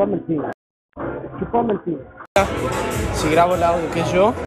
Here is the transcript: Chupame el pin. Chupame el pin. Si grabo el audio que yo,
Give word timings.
Chupame 0.00 0.14
el 0.14 0.22
pin. 0.22 0.42
Chupame 1.38 1.72
el 1.74 1.80
pin. 1.80 1.98
Si 3.12 3.30
grabo 3.32 3.54
el 3.54 3.62
audio 3.62 3.90
que 3.90 4.02
yo, 4.04 4.32